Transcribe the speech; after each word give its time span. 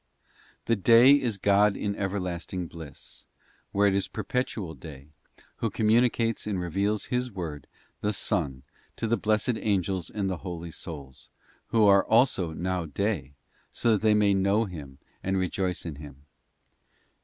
't 0.25 0.65
The 0.65 0.75
'day' 0.75 1.11
is 1.21 1.37
God 1.37 1.77
in 1.77 1.95
everlasting 1.95 2.65
bliss, 2.65 3.25
where 3.71 3.85
it 3.87 3.93
is 3.93 4.07
perpetual 4.07 4.73
day, 4.73 5.09
who 5.57 5.69
communicates 5.69 6.47
and 6.47 6.59
reveals 6.59 7.05
His 7.13 7.31
Word, 7.31 7.67
the 7.99 8.11
Son, 8.11 8.63
to 8.95 9.05
the 9.05 9.15
blessed 9.15 9.57
angels 9.57 10.09
and 10.09 10.27
the 10.27 10.37
holy 10.37 10.71
souls,_ 10.71 11.29
who 11.67 11.85
are 11.85 12.03
also 12.03 12.51
now 12.51 12.85
day, 12.87 13.33
so 13.71 13.91
that 13.91 14.01
they 14.01 14.15
may 14.15 14.33
know 14.33 14.65
Him 14.65 14.97
and 15.21 15.37
re 15.37 15.51
joice 15.51 15.85
in 15.85 15.97
Him. 15.97 16.25